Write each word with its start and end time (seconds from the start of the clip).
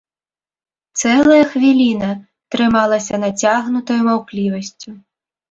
Цэлая 1.01 1.43
хвіліна 1.51 2.09
трымалася 2.57 3.21
нацягнутаю 3.27 4.01
маўклівасцю. 4.11 4.89